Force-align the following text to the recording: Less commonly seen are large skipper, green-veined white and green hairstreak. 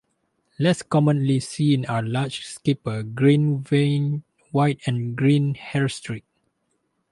Less 0.57 0.81
commonly 0.81 1.39
seen 1.39 1.85
are 1.85 2.01
large 2.01 2.43
skipper, 2.43 3.03
green-veined 3.03 4.23
white 4.51 4.79
and 4.87 5.15
green 5.15 5.53
hairstreak. 5.53 6.23